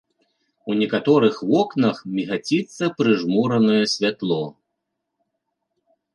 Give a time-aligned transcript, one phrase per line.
[0.69, 4.41] У некаторых вокнах мігаціцца прыжмуранае святло.